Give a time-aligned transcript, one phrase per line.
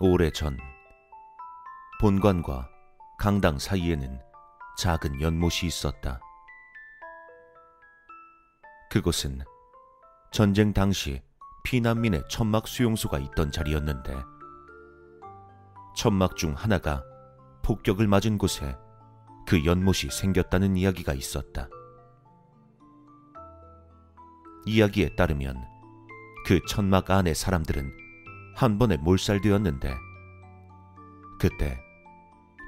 [0.00, 0.56] 오래전
[2.00, 2.70] 본관과
[3.18, 4.20] 강당 사이에는
[4.78, 6.20] 작은 연못이 있었다.
[8.90, 9.40] 그곳은
[10.30, 11.20] 전쟁 당시
[11.64, 14.14] 피난민의 천막 수용소가 있던 자리였는데
[15.96, 17.02] 천막 중 하나가
[17.64, 18.76] 폭격을 맞은 곳에
[19.48, 21.68] 그 연못이 생겼다는 이야기가 있었다.
[24.64, 25.60] 이야기에 따르면
[26.46, 28.07] 그 천막 안의 사람들은
[28.58, 29.94] 한 번에 몰살되었는데
[31.38, 31.78] 그때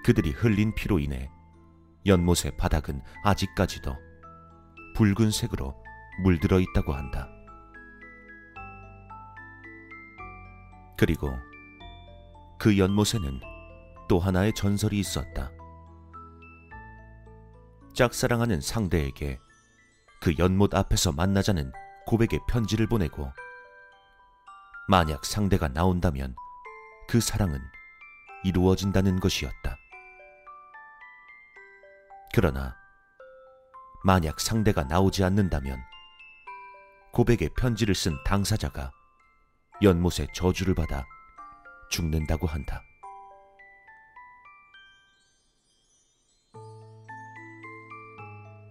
[0.05, 1.29] 그들이 흘린 피로 인해
[2.07, 3.97] 연못의 바닥은 아직까지도
[4.95, 5.75] 붉은색으로
[6.23, 7.29] 물들어 있다고 한다.
[10.97, 11.29] 그리고
[12.61, 13.41] 그 연못에는
[14.09, 15.51] 또 하나의 전설이 있었다.
[17.95, 19.41] 짝사랑하는 상대에게
[20.21, 21.73] 그 연못 앞에서 만나자는
[22.07, 23.33] 고백의 편지를 보내고
[24.89, 26.35] 만약 상대가 나온다면
[27.09, 27.61] 그 사랑은
[28.45, 29.77] 이루어진다는 것이었다.
[32.33, 32.77] 그러나
[34.05, 35.79] 만약 상대가 나오지 않는다면
[37.13, 38.93] 고백의 편지를 쓴 당사자가
[39.83, 41.05] 연못의 저주를 받아
[41.91, 42.83] 죽는다고 한다.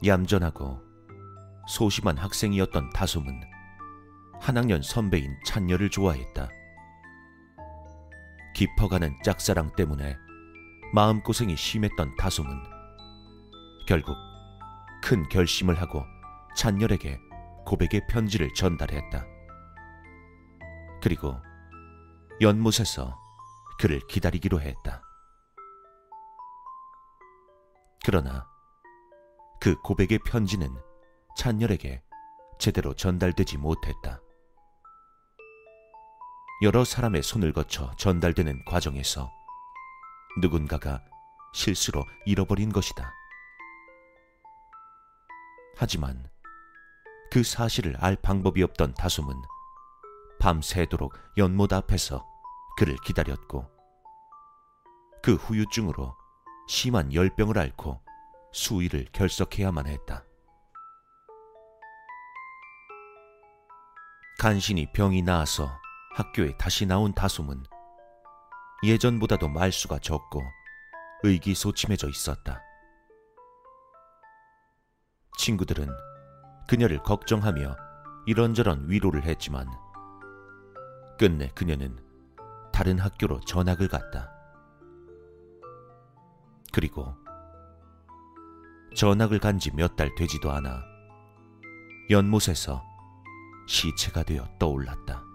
[0.06, 0.82] 얌전하고
[1.68, 3.59] 소심한 학생이었던 다솜은
[4.50, 6.50] 한 학년 선배인 찬녀를 좋아했다.
[8.56, 10.18] 깊어가는 짝사랑 때문에
[10.92, 12.50] 마음고생이 심했던 다솜은
[13.86, 14.16] 결국
[15.04, 16.04] 큰 결심을 하고
[16.56, 17.20] 찬열에게
[17.68, 19.24] 고백의 편지를 전달했다.
[21.04, 21.36] 그리고
[22.42, 23.20] 연못에서
[23.78, 25.04] 그를 기다리기로 했다.
[28.04, 28.48] 그러나
[29.62, 30.76] 그 고백의 편지는
[31.38, 32.02] 찬열에게
[32.58, 34.22] 제대로 전달되지 못했다.
[36.62, 39.32] 여러 사람의 손을 거쳐 전달되는 과정에서
[40.42, 41.02] 누군가가
[41.54, 43.14] 실수로 잃어버린 것이다.
[45.78, 46.30] 하지만
[47.32, 49.34] 그 사실을 알 방법이 없던 다솜은
[50.42, 52.28] 밤새도록 연못 앞에서
[52.76, 53.66] 그를 기다렸고
[55.24, 56.14] 그 후유증으로
[56.68, 58.02] 심한 열병을 앓고
[58.52, 60.26] 수의를 결석해야만 했다.
[64.38, 65.79] 간신히 병이 나아서
[66.20, 67.64] 학교에 다시 나온 다솜은
[68.84, 70.44] 예전보다도 말수가 적고
[71.24, 72.62] 의기소침해져 있었다.
[75.38, 75.88] 친구들은
[76.68, 77.74] 그녀를 걱정하며
[78.26, 79.66] 이런저런 위로를 했지만
[81.18, 81.98] 끝내 그녀는
[82.74, 84.30] 다른 학교로 전학을 갔다.
[86.74, 87.16] 그리고
[88.94, 90.84] 전학을 간 지 몇 달 되지도 않아
[92.10, 92.84] 연못에서
[93.68, 95.29] 시체가 되어 떠올랐다.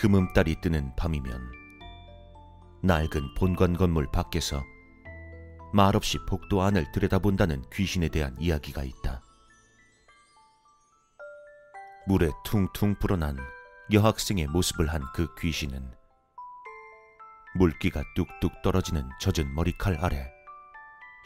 [0.00, 1.52] 금음달이 뜨는 밤이면
[2.82, 4.64] 낡은 본관 건물 밖에서
[5.74, 9.22] 말없이 복도 안을 들여다본다는 귀신에 대한 이야기가 있다.
[12.06, 13.36] 물에 퉁퉁 불어난
[13.92, 15.92] 여학생의 모습을 한 그 귀신은
[17.56, 20.32] 물기가 뚝뚝 떨어지는 젖은 머리칼 아래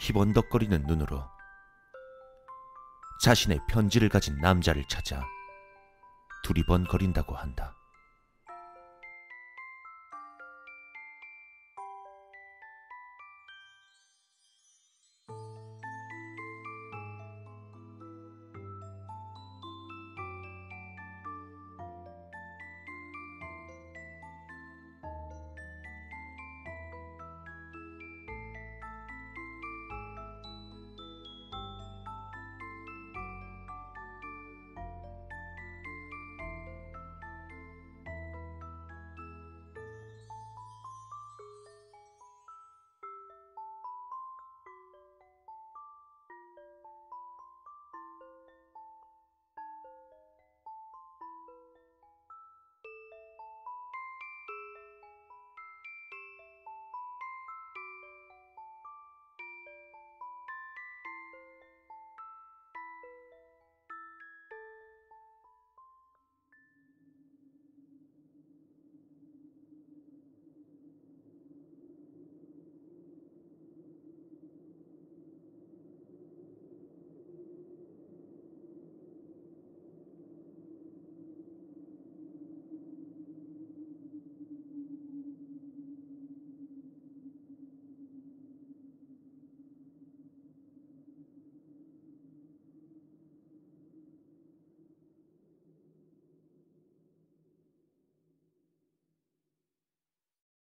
[0.00, 1.24] 희번덕거리는 눈으로
[3.22, 5.24] 자신의 편지를 가진 남자를 찾아
[6.42, 7.76] 두리번거린다고 한다.